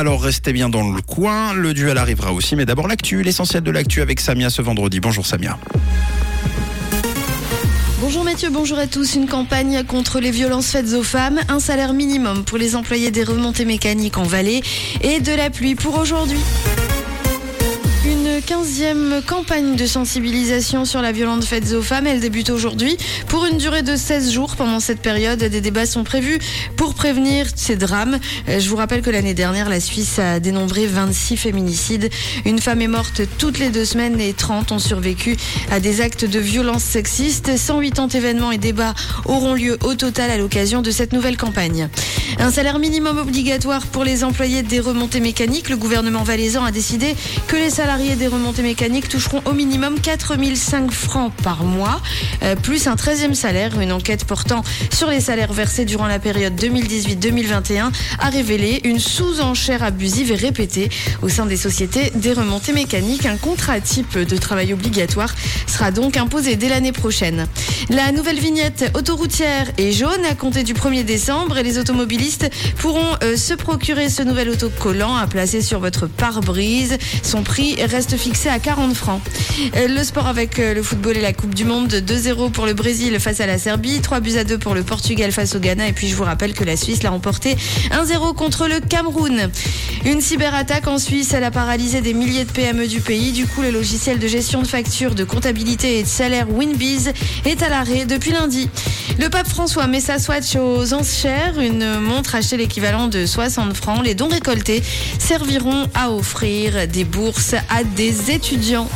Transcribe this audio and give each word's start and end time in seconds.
alors 0.00 0.22
restez 0.22 0.54
bien 0.54 0.70
dans 0.70 0.90
le 0.90 1.02
coin. 1.02 1.52
Le 1.52 1.74
duel 1.74 1.98
arrivera 1.98 2.32
aussi, 2.32 2.56
mais 2.56 2.64
d'abord 2.64 2.88
l'actu, 2.88 3.22
l'essentiel 3.22 3.62
de 3.62 3.70
l'actu 3.70 4.00
avec 4.00 4.18
Samia 4.18 4.48
ce 4.48 4.62
vendredi. 4.62 4.98
Bonjour 4.98 5.26
Samia. 5.26 5.58
Bonjour 8.00 8.24
Mathieu, 8.24 8.48
bonjour 8.50 8.78
à 8.78 8.86
tous. 8.86 9.14
Une 9.14 9.26
campagne 9.26 9.84
contre 9.84 10.18
les 10.18 10.30
violences 10.30 10.70
faites 10.70 10.94
aux 10.94 11.02
femmes, 11.02 11.38
un 11.48 11.60
salaire 11.60 11.92
minimum 11.92 12.44
pour 12.44 12.56
les 12.56 12.76
employés 12.76 13.10
des 13.10 13.24
remontées 13.24 13.66
mécaniques 13.66 14.16
en 14.16 14.22
vallée 14.22 14.62
et 15.02 15.20
de 15.20 15.32
la 15.32 15.50
pluie 15.50 15.74
pour 15.74 15.98
aujourd'hui. 15.98 16.40
Une 18.10 18.42
quinzième 18.42 19.22
campagne 19.24 19.76
de 19.76 19.86
sensibilisation 19.86 20.84
sur 20.84 21.00
la 21.00 21.12
violence 21.12 21.46
faite 21.46 21.72
aux 21.72 21.82
femmes. 21.82 22.08
Elle 22.08 22.18
débute 22.18 22.50
aujourd'hui 22.50 22.96
pour 23.28 23.46
une 23.46 23.56
durée 23.56 23.82
de 23.82 23.94
16 23.94 24.32
jours. 24.32 24.56
Pendant 24.56 24.80
cette 24.80 24.98
période, 24.98 25.38
des 25.38 25.60
débats 25.60 25.86
sont 25.86 26.02
prévus 26.02 26.40
pour 26.76 26.94
prévenir 26.94 27.46
ces 27.54 27.76
drames. 27.76 28.18
Euh, 28.48 28.58
je 28.58 28.68
vous 28.68 28.74
rappelle 28.74 29.02
que 29.02 29.10
l'année 29.10 29.34
dernière, 29.34 29.68
la 29.68 29.78
Suisse 29.78 30.18
a 30.18 30.40
dénombré 30.40 30.88
26 30.88 31.36
féminicides. 31.36 32.10
Une 32.44 32.58
femme 32.58 32.82
est 32.82 32.88
morte 32.88 33.22
toutes 33.38 33.60
les 33.60 33.68
deux 33.68 33.84
semaines 33.84 34.20
et 34.20 34.32
30 34.32 34.72
ont 34.72 34.80
survécu 34.80 35.36
à 35.70 35.78
des 35.78 36.00
actes 36.00 36.24
de 36.24 36.40
violence 36.40 36.82
sexiste. 36.82 37.56
180 37.56 38.08
événements 38.08 38.50
et 38.50 38.58
débats 38.58 38.94
auront 39.26 39.54
lieu 39.54 39.78
au 39.84 39.94
total 39.94 40.32
à 40.32 40.36
l'occasion 40.36 40.82
de 40.82 40.90
cette 40.90 41.12
nouvelle 41.12 41.36
campagne. 41.36 41.88
Un 42.42 42.50
salaire 42.50 42.78
minimum 42.78 43.18
obligatoire 43.18 43.86
pour 43.86 44.02
les 44.02 44.24
employés 44.24 44.62
des 44.62 44.80
remontées 44.80 45.20
mécaniques. 45.20 45.68
Le 45.68 45.76
gouvernement 45.76 46.22
valaisan 46.22 46.64
a 46.64 46.70
décidé 46.70 47.14
que 47.46 47.56
les 47.56 47.68
salariés 47.68 48.16
des 48.16 48.28
remontées 48.28 48.62
mécaniques 48.62 49.10
toucheront 49.10 49.42
au 49.44 49.52
minimum 49.52 50.00
4005 50.00 50.90
francs 50.90 51.34
par 51.44 51.64
mois, 51.64 52.00
euh, 52.42 52.56
plus 52.56 52.86
un 52.86 52.94
13e 52.94 53.34
salaire. 53.34 53.78
Une 53.78 53.92
enquête 53.92 54.24
portant 54.24 54.64
sur 54.90 55.10
les 55.10 55.20
salaires 55.20 55.52
versés 55.52 55.84
durant 55.84 56.06
la 56.06 56.18
période 56.18 56.58
2018-2021 56.58 57.92
a 58.18 58.30
révélé 58.30 58.80
une 58.84 59.00
sous-enchère 59.00 59.82
abusive 59.82 60.32
et 60.32 60.36
répétée 60.36 60.88
au 61.20 61.28
sein 61.28 61.44
des 61.44 61.58
sociétés 61.58 62.10
des 62.14 62.32
remontées 62.32 62.72
mécaniques. 62.72 63.26
Un 63.26 63.36
contrat 63.36 63.80
type 63.80 64.16
de 64.16 64.36
travail 64.38 64.72
obligatoire 64.72 65.34
sera 65.66 65.90
donc 65.90 66.16
imposé 66.16 66.56
dès 66.56 66.70
l'année 66.70 66.92
prochaine. 66.92 67.46
La 67.90 68.12
nouvelle 68.12 68.38
vignette 68.38 68.90
autoroutière 68.94 69.66
est 69.76 69.92
jaune 69.92 70.24
à 70.24 70.34
compter 70.34 70.62
du 70.62 70.72
1er 70.72 71.04
décembre 71.04 71.58
et 71.58 71.62
les 71.62 71.76
automobilistes 71.76 72.29
pourront 72.76 73.16
euh, 73.22 73.36
se 73.36 73.54
procurer 73.54 74.08
ce 74.08 74.22
nouvel 74.22 74.48
autocollant 74.50 75.16
à 75.16 75.26
placer 75.26 75.62
sur 75.62 75.80
votre 75.80 76.06
pare-brise. 76.06 76.98
Son 77.22 77.42
prix 77.42 77.76
reste 77.82 78.16
fixé 78.16 78.48
à 78.48 78.58
40 78.58 78.94
francs. 78.94 79.20
Euh, 79.76 79.88
le 79.88 80.04
sport 80.04 80.26
avec 80.26 80.58
euh, 80.58 80.74
le 80.74 80.82
football 80.82 81.16
et 81.16 81.20
la 81.20 81.32
Coupe 81.32 81.54
du 81.54 81.64
Monde 81.64 81.92
2-0 81.92 82.50
pour 82.50 82.66
le 82.66 82.74
Brésil 82.74 83.18
face 83.20 83.40
à 83.40 83.46
la 83.46 83.58
Serbie, 83.58 84.00
3 84.00 84.20
buts 84.20 84.36
à 84.36 84.44
2 84.44 84.58
pour 84.58 84.74
le 84.74 84.82
Portugal 84.82 85.32
face 85.32 85.54
au 85.54 85.58
Ghana 85.58 85.88
et 85.88 85.92
puis 85.92 86.08
je 86.08 86.14
vous 86.14 86.24
rappelle 86.24 86.52
que 86.52 86.64
la 86.64 86.76
Suisse 86.76 87.02
l'a 87.02 87.10
remporté 87.10 87.56
1-0 87.90 88.34
contre 88.34 88.68
le 88.68 88.80
Cameroun. 88.80 89.50
Une 90.04 90.20
cyberattaque 90.20 90.86
en 90.86 90.98
Suisse, 90.98 91.34
elle 91.34 91.44
a 91.44 91.50
paralysé 91.50 92.00
des 92.00 92.14
milliers 92.14 92.44
de 92.44 92.50
PME 92.50 92.86
du 92.86 93.00
pays. 93.00 93.32
Du 93.32 93.46
coup, 93.46 93.62
le 93.62 93.70
logiciel 93.70 94.18
de 94.18 94.26
gestion 94.26 94.62
de 94.62 94.66
factures, 94.66 95.14
de 95.14 95.24
comptabilité 95.24 95.98
et 95.98 96.02
de 96.02 96.08
salaire 96.08 96.50
Winbiz 96.50 97.12
est 97.44 97.62
à 97.62 97.68
l'arrêt 97.68 98.06
depuis 98.06 98.32
lundi. 98.32 98.68
Le 99.18 99.28
pape 99.28 99.48
François 99.48 99.86
met 99.86 100.00
sa 100.00 100.18
swatch 100.18 100.56
aux 100.56 100.94
enchères, 100.94 101.60
une 101.60 102.00
montre 102.00 102.34
achetée 102.34 102.56
l'équivalent 102.56 103.08
de 103.08 103.26
60 103.26 103.76
francs. 103.76 104.02
Les 104.04 104.14
dons 104.14 104.28
récoltés 104.28 104.82
serviront 105.18 105.88
à 105.94 106.10
offrir 106.10 106.88
des 106.88 107.04
bourses 107.04 107.54
à 107.68 107.84
des 107.84 108.30
étudiants. 108.30 108.88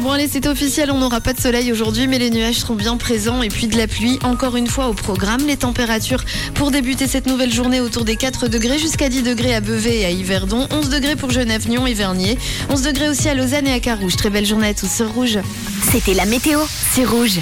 Bon 0.00 0.12
allez, 0.12 0.28
c'est 0.30 0.46
officiel, 0.46 0.90
on 0.90 0.98
n'aura 0.98 1.20
pas 1.20 1.32
de 1.32 1.40
soleil 1.40 1.72
aujourd'hui, 1.72 2.06
mais 2.06 2.18
les 2.18 2.30
nuages 2.30 2.56
seront 2.56 2.74
bien 2.74 2.96
présents 2.96 3.42
et 3.42 3.48
puis 3.48 3.66
de 3.66 3.76
la 3.76 3.86
pluie 3.86 4.18
encore 4.22 4.56
une 4.56 4.66
fois 4.66 4.88
au 4.88 4.92
programme. 4.92 5.40
Les 5.46 5.56
températures 5.56 6.22
pour 6.54 6.70
débuter 6.70 7.06
cette 7.06 7.26
nouvelle 7.26 7.52
journée 7.52 7.80
autour 7.80 8.04
des 8.04 8.16
4 8.16 8.46
degrés 8.48 8.78
jusqu'à 8.78 9.08
10 9.08 9.22
degrés 9.22 9.54
à 9.54 9.60
Beauvais 9.60 10.00
et 10.00 10.04
à 10.04 10.10
Yverdon, 10.10 10.68
11 10.70 10.90
degrés 10.90 11.16
pour 11.16 11.30
Genève, 11.30 11.68
Nyon 11.68 11.86
et 11.86 11.94
Vernier, 11.94 12.38
11 12.70 12.82
degrés 12.82 13.08
aussi 13.08 13.28
à 13.28 13.34
Lausanne 13.34 13.66
et 13.66 13.72
à 13.72 13.80
Carouge. 13.80 14.16
Très 14.16 14.30
belle 14.30 14.46
journée 14.46 14.68
à 14.68 14.74
tous 14.74 14.90
sur 14.90 15.12
Rouge. 15.12 15.38
C'était 15.90 16.14
la 16.14 16.26
météo, 16.26 16.60
c'est 16.92 17.04
rouge. 17.04 17.40